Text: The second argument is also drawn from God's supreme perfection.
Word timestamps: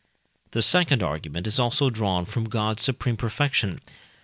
The 0.49 0.63
second 0.63 1.03
argument 1.03 1.45
is 1.45 1.59
also 1.59 1.91
drawn 1.91 2.25
from 2.25 2.49
God's 2.49 2.81
supreme 2.81 3.17
perfection. 3.17 3.79